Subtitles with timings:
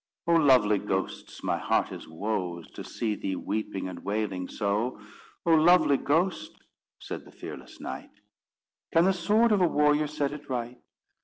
[0.33, 4.99] _"Oh, lovely ghosts my heart is woes To see thee weeping and wailing so.
[5.45, 6.53] Oh, lovely ghost,"
[6.99, 8.09] said the fearless knight,
[8.91, 10.81] "Can the sword of a warrior set it right?